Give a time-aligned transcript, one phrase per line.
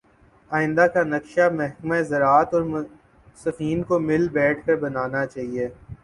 [0.51, 5.67] آئندہ کا نقشہ محکمہ زراعت اورمنصفین کو مل بیٹھ کر بنانا چاہیے